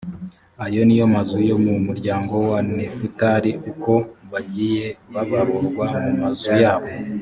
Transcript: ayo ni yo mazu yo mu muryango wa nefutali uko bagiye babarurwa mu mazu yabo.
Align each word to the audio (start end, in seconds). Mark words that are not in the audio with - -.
ayo 0.65 0.81
ni 0.85 0.95
yo 0.99 1.05
mazu 1.15 1.37
yo 1.49 1.57
mu 1.65 1.73
muryango 1.85 2.33
wa 2.49 2.59
nefutali 2.75 3.49
uko 3.71 3.93
bagiye 4.31 4.85
babarurwa 5.13 5.85
mu 6.03 6.11
mazu 6.21 6.49
yabo. 6.63 6.89